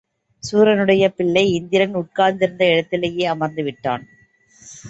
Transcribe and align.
சூரனுடைய 0.43 1.03
பிள்ளை 1.09 1.43
இந்திரன் 1.53 1.93
உட்கார்ந்திருந்த 1.93 2.65
இடத்திலே 2.71 3.11
அமர்ந்துவிட்டான். 3.27 4.05